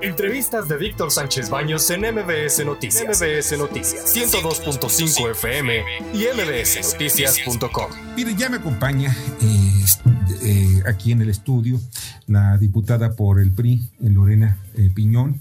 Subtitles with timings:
[0.00, 3.20] Entrevistas de Víctor Sánchez Baños en MBS Noticias.
[3.20, 5.82] MBS Noticias 102.5 FM
[6.14, 7.90] y mbsnoticias.com.
[8.16, 9.84] Mire, ya me acompaña eh,
[10.42, 11.80] eh, aquí en el estudio
[12.28, 15.40] la diputada por el PRI, Lorena eh, Piñón.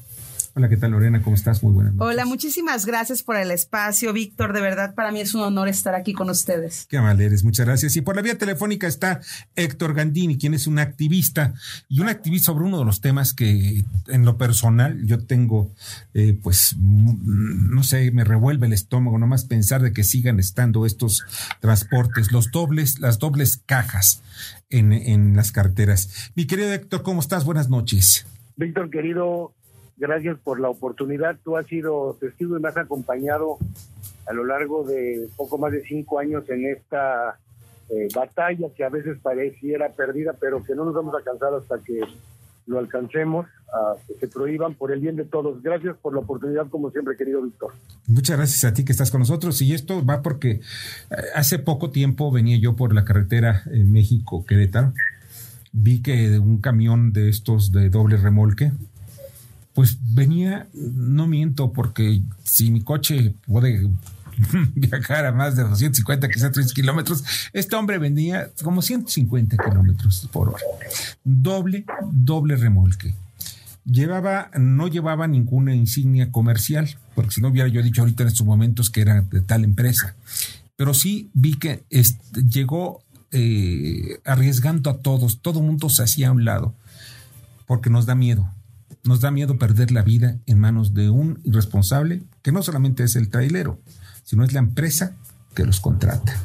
[0.58, 1.21] Hola, ¿qué tal Lorena?
[1.21, 1.62] ¿Cómo estás?
[1.62, 2.12] Muy buenas noches.
[2.12, 4.54] Hola, muchísimas gracias por el espacio, Víctor.
[4.54, 6.88] De verdad, para mí es un honor estar aquí con ustedes.
[6.89, 7.96] Qué mal eres, muchas gracias.
[7.96, 9.21] Y por la vía telefónica está
[9.56, 11.54] Héctor Gandini, quien es un activista
[11.89, 15.70] y un activista sobre uno de los temas que en lo personal yo tengo,
[16.16, 21.24] eh, pues, no sé, me revuelve el estómago nomás pensar de que sigan estando estos
[21.60, 24.24] transportes, los dobles, las dobles cajas
[24.71, 26.32] en, en las carteras.
[26.33, 27.46] Mi querido Héctor, ¿cómo estás?
[27.46, 28.25] Buenas noches.
[28.55, 29.54] Víctor, querido,
[29.97, 31.37] Gracias por la oportunidad.
[31.43, 33.58] Tú has sido testigo y me has acompañado
[34.28, 37.39] a lo largo de poco más de cinco años en esta
[37.89, 41.80] eh, batalla que a veces pareciera perdida, pero que no nos vamos a cansar hasta
[41.80, 42.02] que
[42.67, 45.64] lo alcancemos, a que se prohíban por el bien de todos.
[45.64, 47.73] Gracias por la oportunidad, como siempre, querido Víctor.
[48.07, 49.61] Muchas gracias a ti que estás con nosotros.
[49.61, 50.61] Y esto va porque eh,
[51.33, 54.94] hace poco tiempo venía yo por la carretera eh, México-Querétaro.
[55.72, 58.72] Vi que un camión de estos de doble remolque
[59.78, 63.88] pues venía, no miento, porque si mi coche puede
[64.73, 70.50] viajar a más de 250, quizás 3 kilómetros, este hombre venía como 150 kilómetros por
[70.50, 70.64] hora.
[71.23, 73.14] Doble, doble remolque.
[73.86, 78.47] Llevaba, no llevaba ninguna insignia comercial, porque si no hubiera yo dicho ahorita en estos
[78.47, 80.16] momentos que era de tal empresa.
[80.75, 81.84] Pero sí vi que
[82.50, 86.73] llegó eh, arriesgando a todos, todo mundo se hacía a un lado,
[87.67, 88.52] porque nos da miedo
[89.08, 93.16] nos da miedo perder la vida en manos de un irresponsable que no solamente es
[93.16, 93.80] el trailero,
[94.23, 95.16] sino es la empresa
[95.55, 96.36] que los contrata.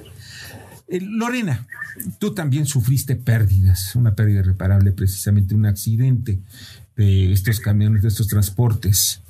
[0.88, 1.66] Eh, Lorena,
[2.18, 6.40] tú también sufriste pérdidas, una pérdida irreparable, precisamente un accidente
[6.96, 9.20] de estos camiones, de estos transportes.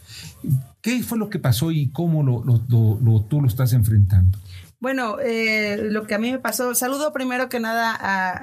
[0.80, 4.38] ¿Qué fue lo que pasó y cómo lo, tú lo estás enfrentando?
[4.82, 7.94] Bueno, eh, lo que a mí me pasó, saludo primero que nada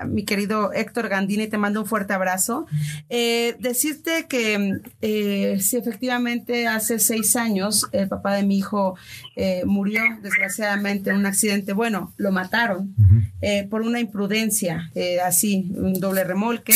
[0.02, 2.66] a mi querido Héctor Gandini, te mando un fuerte abrazo.
[3.10, 8.96] Eh, decirte que eh, si efectivamente hace seis años el papá de mi hijo
[9.36, 12.96] eh, murió desgraciadamente en un accidente, bueno, lo mataron
[13.70, 14.92] por una imprudencia,
[15.26, 16.74] así, un doble remolque.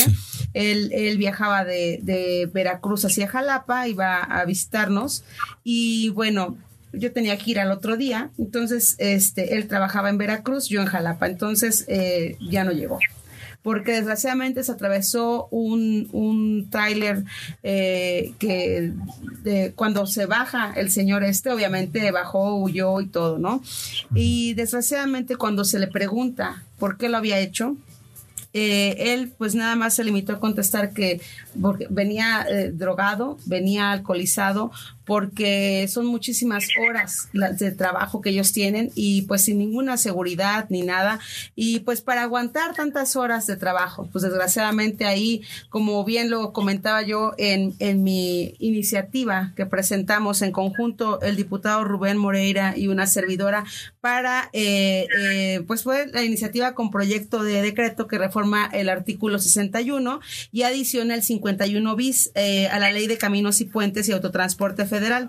[0.54, 5.24] Él, él, viajaba de, de Veracruz hacia Jalapa, iba a visitarnos
[5.64, 6.58] y bueno,
[6.94, 10.88] yo tenía que ir al otro día, entonces este, él trabajaba en Veracruz, yo en
[10.88, 13.00] Jalapa, entonces eh, ya no llegó.
[13.64, 17.24] Porque desgraciadamente se atravesó un, un tráiler
[17.64, 18.92] eh, que
[19.76, 23.64] cuando se baja el señor este, obviamente bajó, huyó y todo, ¿no?
[24.14, 27.78] Y desgraciadamente cuando se le pregunta por qué lo había hecho,
[28.52, 31.22] eh, él pues nada más se limitó a contestar que
[31.60, 34.72] porque venía drogado, venía alcoholizado,
[35.06, 40.82] porque son muchísimas horas de trabajo que ellos tienen y pues sin ninguna seguridad ni
[40.82, 41.20] nada.
[41.56, 47.02] Y pues para aguantar tantas horas de trabajo, pues desgraciadamente ahí, como bien lo comentaba
[47.02, 53.08] yo en, en mi iniciativa que presentamos en conjunto el diputado Rubén Moreira y una
[53.08, 53.66] servidora
[54.02, 59.40] para, eh, eh, pues fue la iniciativa con proyecto de decreto que reforma el artículo
[59.40, 60.20] 61
[60.52, 64.86] y adiciona el 51 bis eh, a la ley de caminos y puentes y autotransporte
[64.94, 65.28] federal.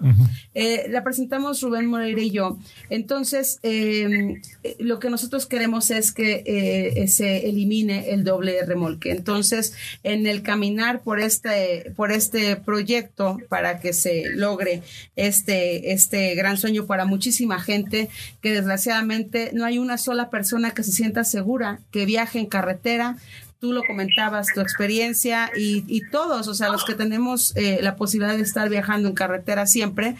[0.52, 2.58] Eh, la presentamos Rubén Moreira y yo.
[2.90, 9.10] Entonces, em, eh, lo que nosotros queremos es que eh, se elimine el doble remolque.
[9.10, 14.82] Entonces, en el caminar por este, por este proyecto para que se logre
[15.16, 18.10] este, este gran sueño para muchísima gente,
[18.42, 23.16] que desgraciadamente no hay una sola persona que se sienta segura que viaje en carretera
[23.58, 28.36] tú lo comentabas, tu experiencia y, todos, o sea, los que tenemos eh, la posibilidad
[28.36, 30.16] de estar viajando en carretera siempre,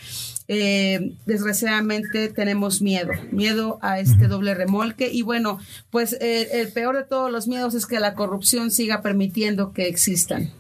[0.47, 5.59] eh, desgraciadamente tenemos miedo, miedo a este doble remolque y bueno,
[5.91, 9.89] pues eh, el peor de todos los miedos es que la corrupción siga permitiendo que
[9.89, 10.51] existan.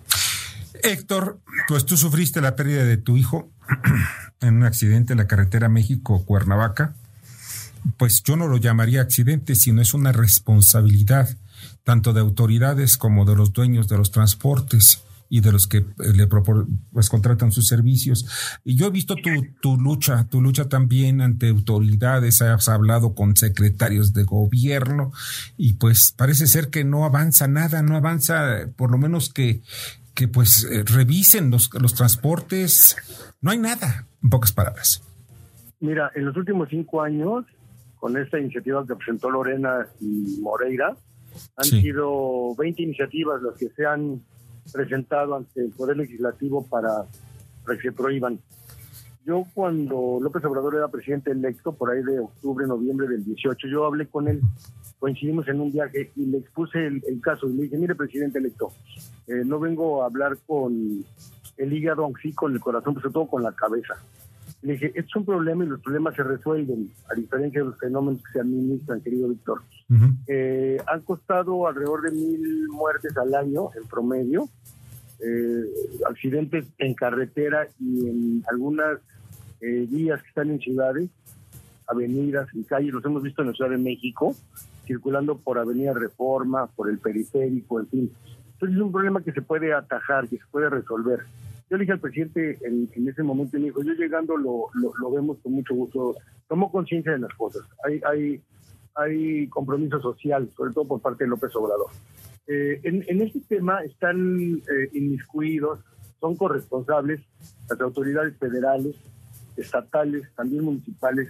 [0.83, 3.51] Héctor, pues tú sufriste la pérdida de tu hijo
[4.41, 6.95] en un accidente en la carretera México-Cuernavaca.
[7.99, 11.37] Pues yo no lo llamaría accidente, sino es una responsabilidad
[11.85, 15.85] tanto de autoridades como de los dueños de los transportes y de los que eh,
[16.15, 18.59] le pues, contratan sus servicios.
[18.65, 23.37] Y yo he visto tu, tu lucha, tu lucha también ante autoridades, has hablado con
[23.37, 25.13] secretarios de gobierno
[25.57, 29.63] y pues parece ser que no avanza nada, no avanza por lo menos que,
[30.15, 32.97] que pues eh, revisen los, los transportes,
[33.41, 35.03] no hay nada, en pocas palabras.
[35.81, 37.45] Mira, en los últimos cinco años,
[37.97, 40.97] con esta iniciativa que presentó Lorena y Moreira,
[41.57, 44.23] han sido 20 iniciativas las que se han
[44.73, 47.07] presentado ante el Poder Legislativo para
[47.65, 48.39] para que se prohíban.
[49.25, 53.87] Yo cuando López Obrador era presidente electo, por ahí de octubre, noviembre del 18, yo
[53.87, 54.41] hablé con él,
[54.99, 58.71] coincidimos en un viaje y le expuse el, caso y le dije, mire presidente electo,
[59.27, 61.05] eh, no vengo a hablar con
[61.57, 63.95] el hígado, aunque sí con el corazón, pero sobre todo con la cabeza.
[64.61, 68.23] Le dije, es un problema y los problemas se resuelven, a diferencia de los fenómenos
[68.23, 69.63] que se administran, querido Víctor.
[70.27, 74.49] Eh, han costado alrededor de mil muertes al año en promedio,
[75.21, 75.65] eh,
[76.09, 78.99] accidentes en carretera y en algunas
[79.61, 81.11] eh, vías que están en ciudades,
[81.87, 84.35] avenidas y calles, los hemos visto en la Ciudad de México,
[84.87, 88.13] circulando por Avenida Reforma, por el periférico, en fin.
[88.55, 91.21] Entonces es un problema que se puede atajar, que se puede resolver.
[91.71, 95.39] Yo le dije al presidente en, ese momento, me dijo, yo llegando lo, lo, vemos
[95.43, 96.15] con mucho gusto,
[96.49, 97.63] tomo conciencia de las cosas.
[97.85, 98.41] Hay, hay,
[98.95, 101.91] hay compromiso social, sobre todo por parte de López Obrador.
[102.47, 105.81] Eh, en, este tema están eh, inmiscuidos,
[106.21, 107.21] son corresponsables
[107.69, 108.97] las autoridades federales,
[109.57, 111.29] estatales, también municipales,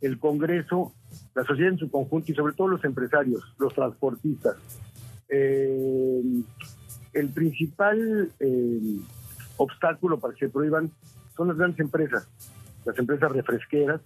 [0.00, 0.92] el Congreso,
[1.34, 4.56] la sociedad en su conjunto y sobre todo los empresarios, los transportistas.
[5.28, 6.22] Eh,
[7.12, 8.32] el principal
[9.56, 10.90] obstáculo para que se prohíban
[11.36, 12.28] son las grandes empresas,
[12.84, 14.00] las empresas refresqueras,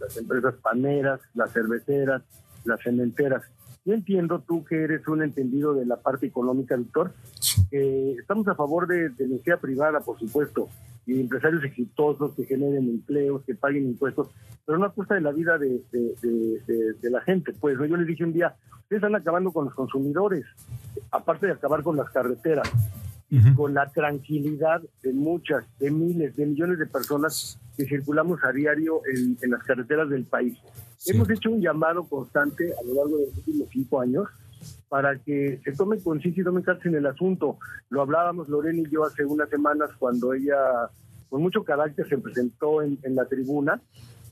[0.00, 2.22] las empresas paneras, las cerveceras,
[2.64, 3.42] las cementeras.
[3.84, 7.12] Yo entiendo tú que eres un entendido de la parte económica, Víctor.
[7.70, 10.68] estamos a favor de, de la energía privada, por supuesto,
[11.06, 14.28] y empresarios exitosos que generen empleos, que paguen impuestos,
[14.64, 17.52] pero no a costa de la vida de, de, la gente.
[17.52, 20.44] Pues yo les dije un día, ustedes están acabando con los consumidores,
[21.10, 22.70] aparte de acabar con las carreteras,
[23.56, 29.02] con la tranquilidad de muchas, de miles, de millones de personas que circulamos a diario
[29.12, 30.56] en, en las carreteras del país.
[31.06, 34.26] Hemos hecho un llamado constante a lo largo de los últimos cinco años
[34.88, 37.58] para que se tome conciencia y tome cartas en el asunto.
[37.90, 40.56] Lo hablábamos Lorena y yo hace unas semanas cuando ella,
[41.28, 43.82] con mucho carácter, se presentó en, la tribuna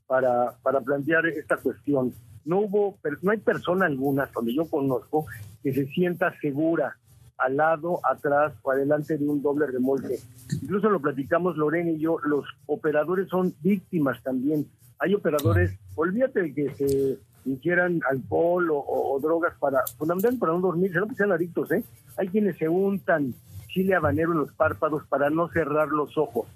[0.07, 2.15] para, para plantear esta cuestión.
[2.47, 5.27] No hubo, no hay persona alguna, donde yo conozco,
[5.63, 6.97] que se sienta segura
[7.37, 10.19] al lado, atrás o adelante de un doble remolque.
[10.63, 14.67] Incluso lo platicamos Lorena y yo, los operadores son víctimas también
[15.03, 20.95] hay operadores, olvídate de que se hicieran alcohol o, drogas para, fundamentalmente para no dormir,
[20.95, 21.83] no que sean adictos, ¿eh?
[22.17, 23.35] Hay quienes se untan
[23.67, 26.47] chile habanero en los párpados para no cerrar los ojos.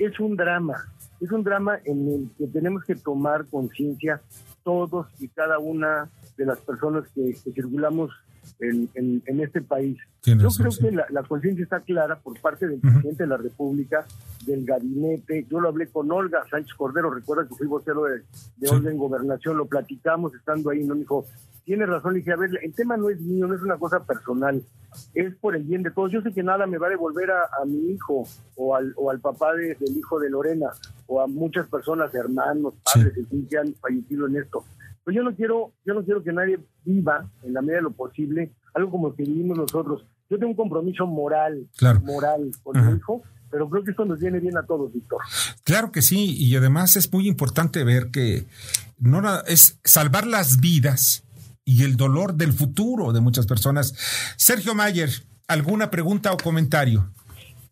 [0.00, 4.20] Es un drama, es un drama en el que tenemos que tomar conciencia
[4.64, 8.10] todos y cada una de las personas que circulamos
[8.60, 9.98] en, en, este país.
[10.22, 14.06] Yo creo que la, conciencia está clara por parte del presidente de la República,
[14.46, 15.46] del gabinete.
[15.50, 18.22] Yo lo hablé con Olga Sánchez Cordero, recuerda que fui vocero de,
[18.56, 21.26] de Olga en Gobernación, lo platicamos estando ahí, no me dijo,
[21.64, 24.04] tiene razón, le dije, a ver, el tema no es mío, no es una cosa
[24.04, 24.62] personal,
[25.14, 26.10] es por el bien de todos.
[26.10, 28.24] Yo sé que nada me va a devolver a, mi hijo
[28.56, 30.70] o al, o al papá del hijo de Lorena
[31.06, 33.14] o a muchas personas, hermanos, padres,
[33.48, 34.64] que han fallecido en esto.
[35.04, 37.92] Pues yo no quiero, yo no quiero que nadie viva en la medida de lo
[37.92, 40.04] posible algo como que vivimos nosotros.
[40.30, 41.68] Yo tengo un compromiso moral,
[42.04, 45.20] moral con mi hijo, pero creo que esto nos viene bien a todos, Víctor.
[45.62, 48.46] Claro que sí, y además es muy importante ver que
[48.98, 51.24] no es salvar las vidas
[51.64, 53.94] y el dolor del futuro de muchas personas.
[54.36, 55.10] Sergio Mayer,
[55.48, 57.12] ¿alguna pregunta o comentario?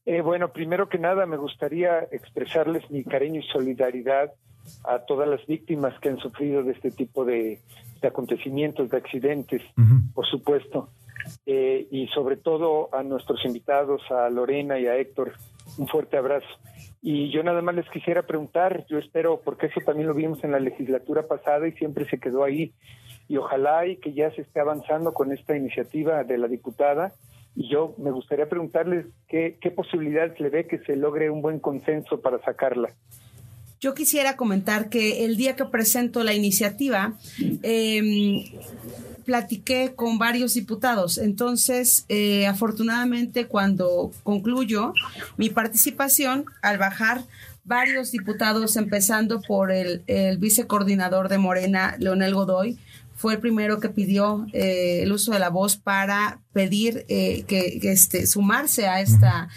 [0.05, 4.33] Eh, bueno, primero que nada me gustaría expresarles mi cariño y solidaridad
[4.85, 7.61] a todas las víctimas que han sufrido de este tipo de,
[8.03, 9.63] acontecimientos, de accidentes,
[10.15, 10.89] por supuesto.
[11.47, 15.35] Eh, y sobre todo a nuestros invitados, a Lorena y a Héctor,
[15.79, 16.49] un fuerte abrazo.
[17.03, 20.53] Y yo nada más les quisiera preguntar, yo espero, porque eso también lo vimos en
[20.53, 22.75] la legislatura pasada y siempre se quedó ahí,
[23.29, 27.13] y ojalá y que ya se esté avanzando con esta iniciativa de la diputada,
[27.55, 31.59] y yo me gustaría preguntarles qué, qué posibilidades le ve que se logre un buen
[31.59, 32.91] consenso para sacarla.
[33.81, 37.15] Yo quisiera comentar que el día que presento la iniciativa,
[37.63, 38.45] em,
[39.25, 41.17] platiqué con varios diputados.
[41.17, 44.93] Entonces, eh, afortunadamente, cuando concluyo
[45.39, 47.25] mi participación, al bajar
[47.65, 50.03] varios diputados, empezando por el,
[50.39, 52.77] vicecoordinador de Morena, Leonel Godoy,
[53.15, 57.79] fue el primero que pidió eh, el uso de la voz para pedir eh, que,
[57.83, 59.49] este, sumarse a esta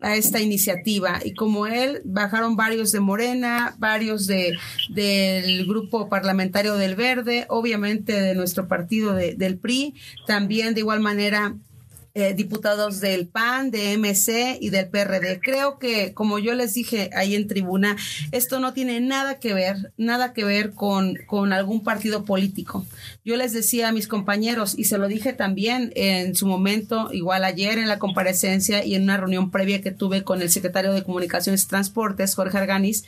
[0.00, 1.20] a esta iniciativa.
[1.24, 4.54] Y como él, bajaron varios de Morena, varios de,
[4.88, 9.94] del grupo parlamentario del Verde, obviamente de nuestro partido del PRI,
[10.26, 11.56] también de igual manera
[12.20, 15.40] eh, diputados del PAN, de MC y del PRD.
[15.40, 17.96] Creo que, como yo les dije ahí en tribuna,
[18.30, 22.86] esto no tiene nada que ver, nada que ver con, con algún partido político.
[23.24, 27.44] Yo les decía a mis compañeros, y se lo dije también en su momento, igual
[27.44, 31.02] ayer en la comparecencia y en una reunión previa que tuve con el secretario de
[31.02, 33.04] Comunicaciones y Transportes, Jorge Arganis,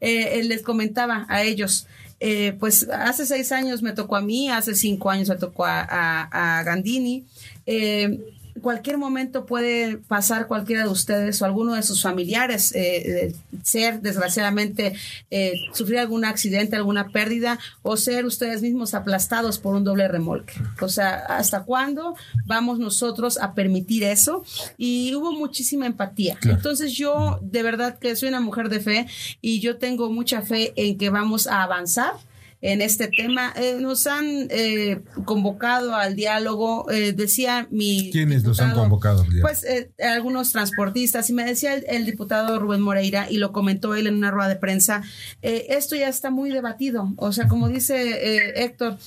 [0.00, 1.86] eh, les comentaba a ellos,
[2.18, 5.80] eh, pues hace seis años me tocó a mí, hace cinco años me tocó a,
[5.80, 7.24] a, Gandini.
[7.66, 8.18] Eh,
[8.62, 14.94] cualquier momento puede pasar cualquiera de ustedes o alguno de sus familiares eh, ser desgraciadamente
[15.30, 20.54] eh, sufrir algún accidente, alguna pérdida o ser ustedes mismos aplastados por un doble remolque.
[20.80, 24.44] O sea, ¿hasta cuándo vamos nosotros a permitir eso?
[24.76, 26.38] Y hubo muchísima empatía.
[26.42, 29.06] Entonces yo de verdad que soy una mujer de fe
[29.40, 32.14] y yo tengo mucha fe en que vamos a avanzar
[32.60, 33.52] en este tema.
[33.56, 38.10] Eh, nos han eh, convocado al diálogo, eh, decía mi...
[38.10, 39.24] ¿Quiénes los han convocado?
[39.40, 39.64] Pues
[40.02, 44.30] algunos transportistas, y me decía el, diputado Rubén Moreira, y lo comentó él en una
[44.30, 45.02] rueda de prensa,
[45.42, 47.12] esto ya está muy debatido.
[47.16, 48.98] O sea, como dice Héctor,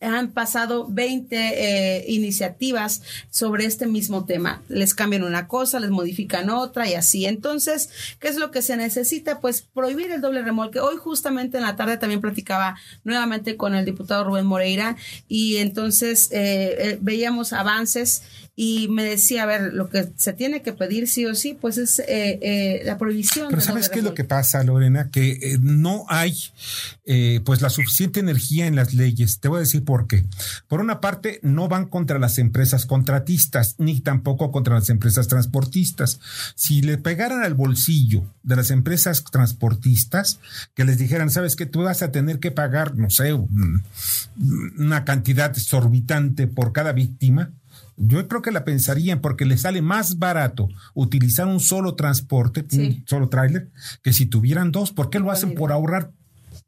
[0.00, 4.62] han pasado 20 eh, iniciativas sobre este mismo tema.
[4.68, 7.26] Les cambian una cosa, les modifican otra y así.
[7.26, 7.90] Entonces,
[8.20, 9.40] ¿qué es lo que se necesita?
[9.40, 10.80] Pues prohibir el doble remolque.
[10.80, 16.30] Hoy justamente en la tarde también platicaba nuevamente con el diputado Rubén Moreira y entonces
[16.30, 18.22] eh, eh, veíamos avances
[18.60, 21.78] y me decía, a ver, lo que se tiene que pedir sí o sí, pues
[21.78, 23.46] es eh, eh, la prohibición.
[23.50, 25.12] Pero ¿sabes qué es lo que pasa, Lorena?
[25.12, 26.34] Que eh, no hay
[27.44, 29.38] pues la suficiente energía en las leyes.
[29.38, 30.24] Te voy a decir por qué.
[30.66, 36.18] Por una parte, no van contra las empresas contratistas, ni tampoco contra las empresas transportistas.
[36.56, 40.40] Si le pegaran al bolsillo de las empresas transportistas,
[40.74, 45.56] que les dijeran, sabes que tú vas a tener que pagar, no sé, una cantidad
[45.56, 47.52] exorbitante por cada víctima,
[47.98, 53.04] yo creo que la pensarían porque les sale más barato utilizar un solo transporte, un
[53.06, 53.68] solo tráiler,
[54.02, 54.92] que si tuvieran dos.
[54.92, 56.10] ¿Por qué lo hacen por ahorrar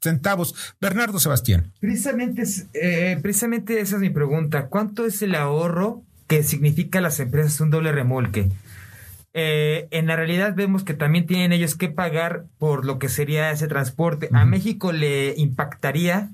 [0.02, 0.54] centavos?
[0.80, 1.72] Bernardo Sebastián.
[1.80, 2.42] Precisamente,
[2.74, 4.66] eh, precisamente esa es mi pregunta.
[4.66, 8.50] ¿Cuánto es el ahorro que significa las empresas un doble remolque?
[9.32, 13.52] Eh, en la realidad vemos que también tienen ellos que pagar por lo que sería
[13.52, 14.28] ese transporte.
[14.32, 16.30] A México le impactaría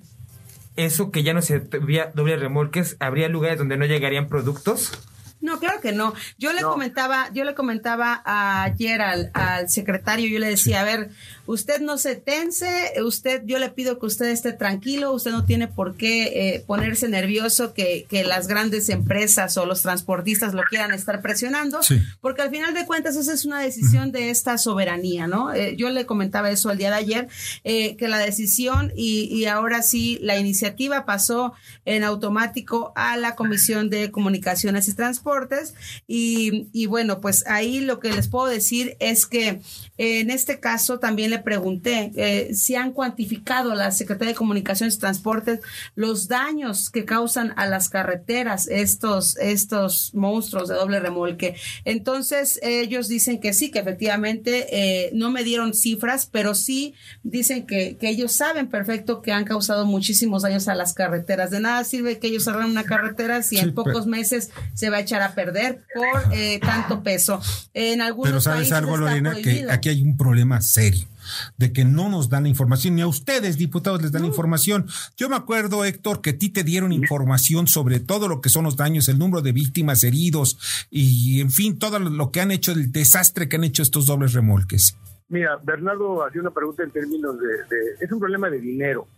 [0.76, 4.92] eso que ya no se había doble remolques, habría lugares donde no llegarían productos.
[5.40, 6.14] No, claro que no.
[6.38, 11.10] Yo le comentaba, yo le comentaba ayer al, al secretario, yo le decía, a ver,
[11.46, 15.68] usted no se tense, usted, yo le pido que usted esté tranquilo, usted no tiene
[15.68, 20.92] por qué eh, ponerse nervioso que, que, las grandes empresas o los transportistas lo quieran
[20.92, 21.80] estar presionando,
[22.20, 25.52] porque al final de cuentas esa es una decisión de esta soberanía, ¿no?
[25.52, 27.28] Eh, yo le comentaba eso el día de ayer,
[27.62, 31.52] eh, que la decisión y, y ahora sí la iniciativa pasó
[31.84, 35.74] en automático a la Comisión de Comunicaciones y Transportes
[36.08, 39.60] y, y bueno, pues ahí lo que les puedo decir es que
[39.98, 44.98] en este caso también le pregunté eh, si han cuantificado la Secretaría de Comunicaciones y
[44.98, 45.60] Transportes
[45.94, 51.56] los daños que causan a las carreteras estos, estos monstruos de doble remolque.
[51.84, 57.66] Entonces ellos dicen que sí, que efectivamente eh, no me dieron cifras, pero sí dicen
[57.66, 61.50] que, que ellos saben perfecto que han causado muchísimos daños a las carreteras.
[61.50, 65.00] De nada sirve que ellos cerren una carretera si en pocos meses se va a
[65.00, 67.40] echar a perder por eh, tanto peso.
[67.74, 71.06] En algunos pero sabes algo, Lorena, que aquí hay un problema serio
[71.56, 74.86] de que no nos dan la información, ni a ustedes, diputados, les dan la información.
[75.16, 78.64] Yo me acuerdo, Héctor, que a ti te dieron información sobre todo lo que son
[78.64, 80.58] los daños, el número de víctimas, heridos
[80.90, 84.32] y, en fin, todo lo que han hecho, el desastre que han hecho estos dobles
[84.32, 84.96] remolques.
[85.28, 89.08] Mira, Bernardo hacía una pregunta en términos de, es un problema de dinero.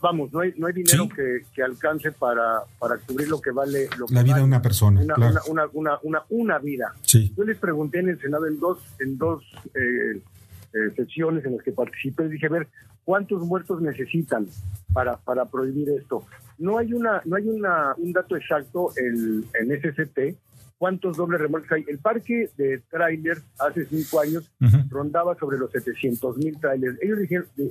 [0.00, 4.22] vamos, no hay, no hay dinero que, alcance para, para cubrir lo que vale la
[4.22, 5.00] vida de una persona.
[5.00, 5.16] Una,
[5.48, 6.94] una, una, una, vida.
[7.04, 9.42] Yo les pregunté en el Senado en dos, en dos
[9.74, 10.20] eh,
[10.72, 12.68] eh, sesiones en las que participé dije, a ver,
[13.04, 14.46] ¿cuántos muertos necesitan
[14.92, 16.24] para, para prohibir esto?
[16.58, 20.36] No hay una no hay una, un dato exacto en, en SCT,
[20.78, 21.84] cuántos dobles remolques hay.
[21.88, 24.50] El parque de trailers hace cinco años
[24.88, 26.96] rondaba sobre los 700 mil trailers.
[27.02, 27.18] Ellos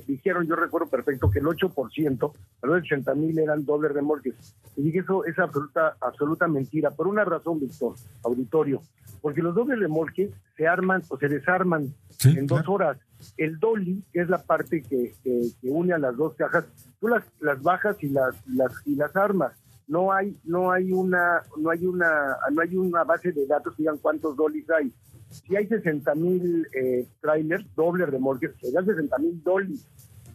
[0.06, 4.34] dijeron, yo recuerdo perfecto, que el 8%, los 80 mil eran dobles remolques.
[4.76, 8.82] Y dije, eso es absoluta, absoluta mentira, por una razón, Víctor, auditorio,
[9.22, 11.92] porque los dobles remolques se arman o se desarman
[12.24, 12.98] en dos horas.
[13.36, 16.66] El dolly, que es la parte que, que, une a las dos cajas,
[17.00, 19.52] tú las, las bajas y las, las, y las armas
[19.88, 23.82] no hay no hay una no hay una no hay una base de datos que
[23.82, 24.92] digan cuántos dollies hay.
[25.30, 29.86] Si hay 60 mil eh, trailers dobles remolques serían 60 mil dollies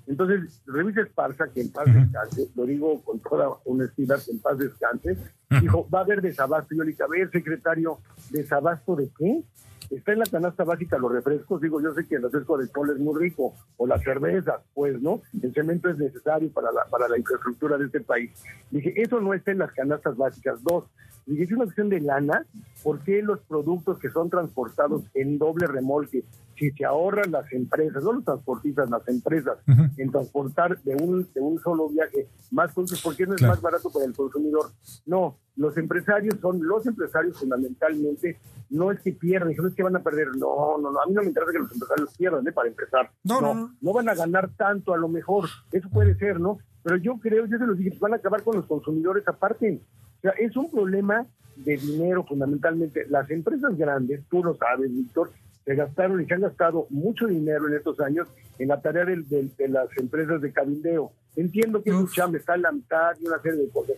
[0.05, 4.57] Entonces, revisa Esparza, que en paz descanse, lo digo con toda honestidad, que en paz
[4.57, 5.17] descanse,
[5.61, 6.75] dijo, va a haber desabasto.
[6.75, 9.43] Yo le dije, a ver, secretario, ¿desabasto de qué?
[9.89, 12.89] Está en la canasta básica los refrescos, digo, yo sé que el refresco de sol
[12.89, 15.21] es muy rico, o la cerveza, pues, ¿no?
[15.41, 18.31] El cemento es necesario para la, para la infraestructura de este país.
[18.71, 20.63] Dije, eso no está en las canastas básicas.
[20.63, 20.85] Dos,
[21.25, 22.45] dije, es una cuestión de lana,
[22.81, 26.23] ¿por qué los productos que son transportados en doble remolque
[26.63, 29.57] si se ahorran las empresas, no los transportistas, las empresas,
[29.97, 33.61] en transportar de un, de un solo viaje más productos, ¿por qué no es más
[33.61, 34.71] barato para el consumidor?
[35.05, 38.39] No, los empresarios son, los empresarios fundamentalmente,
[38.69, 41.13] no es que pierden, no es que van a perder, no, no, no, a mí
[41.13, 42.51] no me interesa que los empresarios pierdan, ¿eh?
[42.51, 43.11] para empezar.
[43.23, 46.59] No, no, no, van a ganar tanto a lo mejor, eso puede ser, ¿no?
[46.83, 49.81] Pero yo creo, yo se los dije, van a acabar con los consumidores aparte.
[50.17, 53.05] O sea, es un problema de dinero fundamentalmente.
[53.09, 55.31] Las empresas grandes, tú lo sabes, Víctor,
[55.65, 58.27] se gastaron y se han gastado mucho dinero en estos años
[58.59, 61.11] en la tarea de, de, las empresas de cabildeo.
[61.35, 63.95] Entiendo que su chamba está en la mitad y una serie de cosas,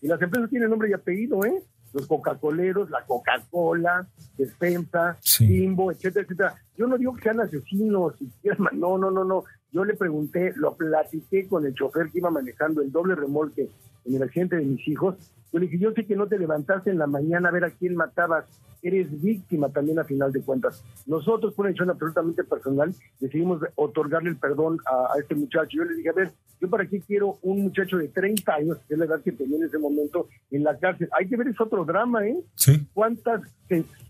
[0.00, 1.62] y las empresas tienen nombre y apellido, ¿eh?
[1.92, 6.54] Los Coca-Coleros, la Coca-Cola, Despensa, Timbo, etcétera, etcétera.
[6.76, 8.14] Yo no digo que sean asesinos,
[8.72, 9.44] no, no, no, no.
[9.72, 13.68] Yo le pregunté, lo platiqué con el chofer que iba manejando el doble remolque
[14.08, 15.16] en el accidente de mis hijos.
[15.52, 17.70] Yo le dije, yo sé que no te levantaste en la mañana a ver a
[17.70, 18.44] quién matabas,
[18.82, 20.84] eres víctima también a final de cuentas.
[21.06, 25.78] Nosotros, por una decisión absolutamente personal, decidimos otorgarle el perdón a, este muchacho.
[25.78, 28.94] Yo le dije, a ver, yo para qué quiero un muchacho de 30 años, que
[28.94, 31.08] es la edad que tenía en ese momento, en la cárcel.
[31.18, 32.38] Hay que ver, es otro drama, ¿eh?
[32.54, 32.86] Sí.
[32.92, 33.42] ¿Cuántas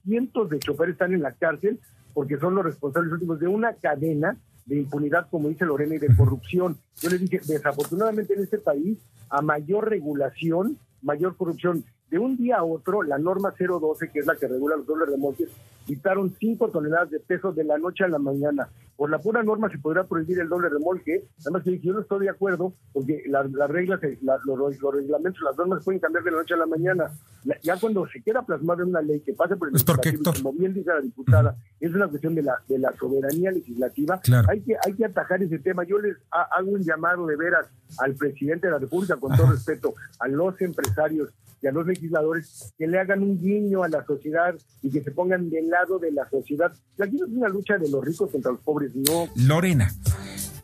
[0.05, 1.79] cientos de choferes están en la cárcel?
[2.13, 4.37] Porque son los responsables últimos de una cadena
[4.69, 6.77] de impunidad, como dice Lorena, y de corrupción.
[7.01, 8.99] Yo le dije, desafortunadamente en este país,
[9.31, 14.27] a mayor regulación, mayor corrupción de un día a otro, la norma 012, que es
[14.27, 15.49] la que regula los dobles remolques,
[15.87, 18.69] quitaron 5 toneladas de peso de la noche a la mañana.
[18.97, 21.25] Por la pura norma se podrá prohibir el doble remolque.
[21.43, 24.01] Además, yo no estoy de acuerdo porque las reglas,
[24.45, 27.11] los, reglamentos, las normas pueden cambiar de la noche a la mañana.
[27.63, 30.75] ya cuando se queda plasmado en una ley que pase por el legislativo, como bien
[30.75, 34.21] dice la diputada, es una cuestión de la, de la soberanía legislativa.
[34.49, 35.85] Hay, que, hay que atajar ese tema.
[35.85, 37.67] Yo les hago un llamado de veras
[37.99, 41.31] al presidente de la República, con todo respeto, a los empresarios
[41.63, 45.11] y a los legisladores que le hagan un guiño a la sociedad y que se
[45.11, 46.73] pongan del lado de la sociedad.
[47.01, 49.29] Aquí no es una lucha de los ricos contra los pobres, no.
[49.37, 49.93] Lorena,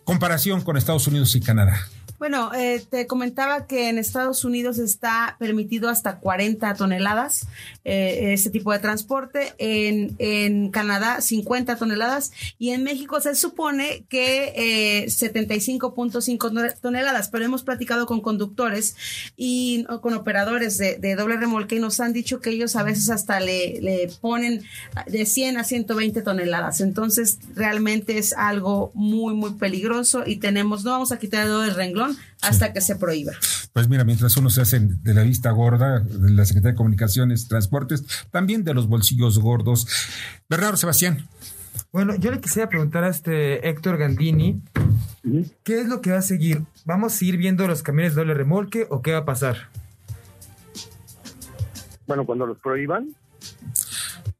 [0.04, 1.76] comparación con Estados Unidos y Canadá.
[2.18, 7.48] Bueno, eh, te comentaba que en Estados Unidos está permitido hasta 40 toneladas
[7.84, 12.32] eh, ese tipo de transporte, en, en, Canadá 50 toneladas.
[12.58, 18.96] Y en México se supone que eh, 75.5 toneladas, pero hemos platicado con conductores
[19.36, 23.10] y con operadores de, de, doble remolque y nos han dicho que ellos a veces
[23.10, 24.62] hasta le, le ponen
[25.06, 26.80] de 100 a 120 toneladas.
[26.80, 32.13] Entonces realmente es algo muy, muy peligroso y tenemos, no vamos a quitar el renglón
[32.42, 33.32] hasta que se prohíba.
[33.72, 37.48] Pues mira, mientras uno se hace de la vista gorda, de la Secretaría de Comunicaciones,
[37.48, 39.86] Transportes, también de los bolsillos gordos.
[40.48, 41.28] Bernardo Sebastián.
[41.92, 44.62] Bueno, yo le quisiera preguntar a este Héctor Gandini,
[45.62, 46.62] ¿qué es lo que va a seguir?
[46.84, 49.68] ¿Vamos a ir viendo los camiones doble remolque o qué va a pasar?
[52.06, 53.14] Bueno, cuando los prohíban,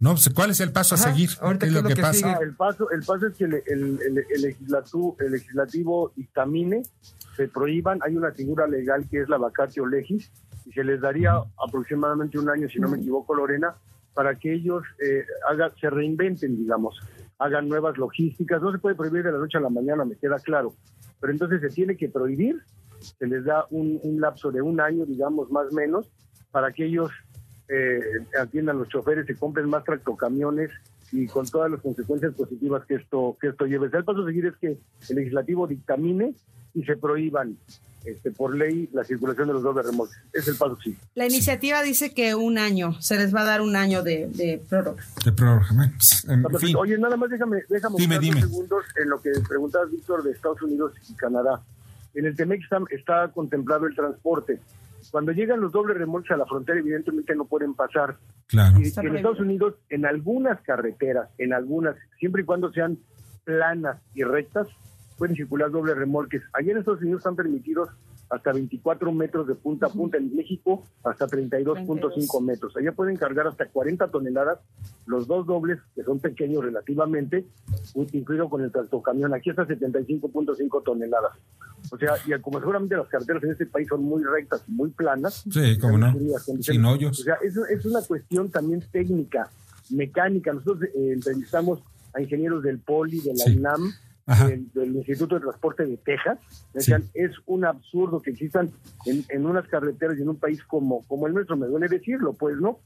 [0.05, 1.31] no, pues, ¿cuál es el paso a seguir?
[1.59, 2.35] ¿Qué es lo, que, pasa?
[2.43, 3.99] el, paso, el paso es que el, el,
[4.35, 6.83] el, legislativo, el legislativo dictamine,
[7.37, 10.31] se prohíban, hay una figura legal que es la vacatio legis,
[10.65, 11.35] y se les daría
[11.67, 13.75] aproximadamente un año, si no me equivoco, Lorena,
[14.15, 17.01] para que ellos eh, hagan, se reinventen, digamos,
[17.39, 18.63] hagan nuevas logísticas.
[18.63, 20.75] No se puede prohibir de la noche a la mañana, me queda claro,
[21.21, 22.63] pero entonces se tiene que prohibir,
[23.01, 26.11] se les da un, un lapso de un año, digamos, más o menos,
[26.51, 27.11] para que ellos
[27.69, 28.01] eh,
[28.41, 30.71] atiendan los choferes, se compren más tractocamiones
[31.13, 33.89] y con todas las consecuencias positivas que esto que esto lleve.
[33.93, 36.35] El paso a seguir es que el legislativo dictamine
[36.75, 37.57] y se prohíban
[38.05, 40.19] este, por ley la circulación de los dobles remolques.
[40.33, 40.97] Es el paso sí.
[41.15, 44.63] La iniciativa dice que un año, se les va a dar un año de, de
[44.69, 45.03] prórroga.
[45.25, 45.91] De prórroga.
[46.51, 48.41] Pues, oye, nada más déjame, déjame dime, dime.
[48.43, 51.63] segundos en lo que preguntabas, Víctor, de Estados Unidos y Canadá.
[52.15, 54.61] En el TEMEX está, está contemplado el transporte.
[55.11, 58.17] Cuando llegan los dobles remolques a la frontera, evidentemente no pueden pasar.
[58.47, 58.79] Claro.
[58.79, 62.99] Y en Estados Unidos, en algunas carreteras, en algunas, siempre y cuando sean
[63.45, 64.69] planas y rectas,
[65.17, 66.43] pueden circular dobles remolques.
[66.53, 67.91] Allá en Estados Unidos están permitidos
[68.31, 72.77] hasta 24 metros de punta a punta, en México hasta 32.5 metros.
[72.77, 74.59] Allá pueden cargar hasta 40 toneladas,
[75.07, 77.47] los dos dobles, que son pequeños relativamente,
[77.95, 79.35] incluido con el tractocamión.
[79.35, 81.33] Aquí hasta 75.5 toneladas.
[81.91, 84.91] O sea, y como seguramente las carreteras en este país son muy rectas y muy
[84.91, 85.45] planas.
[85.51, 86.15] Sí, como no.
[86.61, 87.21] Sin hoyos.
[87.21, 89.51] O sea, es, es una cuestión también técnica,
[89.91, 90.53] mecánica.
[90.53, 91.81] Nosotros eh, entrevistamos
[92.15, 93.93] a ingenieros del POLI, de la INAM,
[94.27, 96.39] del, Instituto de Transporte de Texas.
[96.73, 98.71] Decían, es un absurdo que existan
[99.07, 101.57] en, unas carreteras y en un país como, como el nuestro.
[101.57, 102.81] Me duele decirlo, pues, ¿no?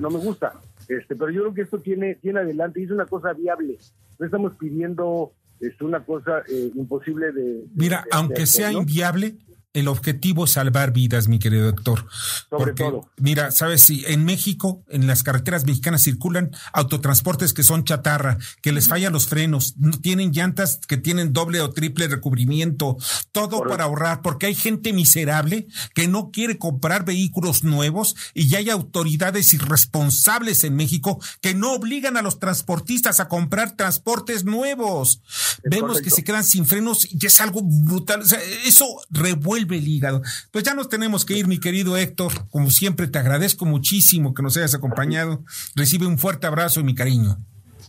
[0.00, 0.54] No, me, gusta.
[0.88, 3.78] Este, pero yo creo que esto tiene, tiene adelante y es una cosa viable.
[4.18, 7.64] No estamos pidiendo es una cosa eh, imposible de...
[7.74, 9.36] Mira, aunque sea inviable,
[9.76, 12.06] el objetivo es salvar vidas, mi querido doctor.
[12.48, 13.10] Sobre todo.
[13.18, 18.72] Mira, sabes, si en México, en las carreteras mexicanas circulan autotransportes que son chatarra, que
[18.72, 22.96] les fallan los frenos, no tienen llantas que tienen doble o triple recubrimiento,
[23.32, 28.58] todo para ahorrar, porque hay gente miserable que no quiere comprar vehículos nuevos y ya
[28.58, 35.20] hay autoridades irresponsables en México que no obligan a los transportistas a comprar transportes nuevos.
[35.64, 38.22] Vemos que se quedan sin frenos y es algo brutal.
[38.64, 40.22] eso revuelve el hígado.
[40.52, 42.48] Pues ya nos tenemos que ir, mi querido Héctor.
[42.50, 45.42] Como siempre, te agradezco muchísimo que nos hayas acompañado.
[45.74, 47.38] Recibe un fuerte abrazo y mi cariño.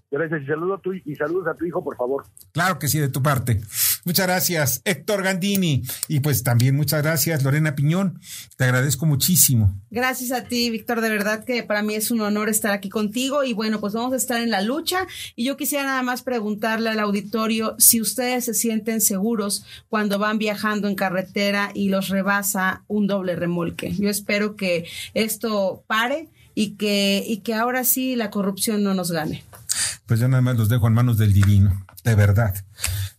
[0.09, 2.25] Gracias y saludos a tu, y saludos a tu hijo, por favor.
[2.53, 3.61] Claro que sí, de tu parte.
[4.07, 5.83] Muchas gracias, Héctor Gandini.
[6.07, 8.21] Y pues también muchas gracias, Lorena Piñón.
[8.55, 9.77] Te agradezco muchísimo.
[9.91, 11.01] Gracias a ti, Víctor.
[11.01, 13.43] De verdad que para mí es un honor estar aquí contigo.
[13.43, 15.07] Y bueno, pues vamos a estar en la lucha.
[15.35, 20.37] Y yo quisiera nada más preguntarle al auditorio si ustedes se sienten seguros cuando van
[20.37, 23.93] viajando en carretera y los rebasa un doble remolque.
[23.93, 29.11] Yo espero que esto pare y que, y que ahora sí la corrupción no nos
[29.11, 29.43] gane
[30.07, 32.55] pues yo nada más los dejo en manos del divino, de verdad.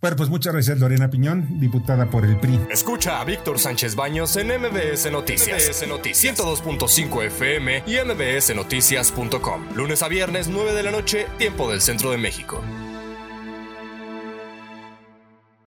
[0.00, 2.60] Bueno, pues muchas gracias Lorena Piñón, diputada por el PRI.
[2.70, 5.68] Escucha a Víctor Sánchez Baños en MBS Noticias.
[5.68, 9.74] MBS Noticias 102.5 FM y MBSNoticias.com.
[9.74, 12.62] Lunes a viernes, 9 de la noche, tiempo del centro de México.